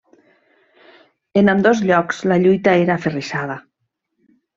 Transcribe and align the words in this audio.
En 1.41 1.51
ambdós 1.53 1.83
llocs 1.89 2.21
la 2.31 2.39
lluita 2.45 2.73
era 2.87 2.95
aferrissada. 2.95 3.59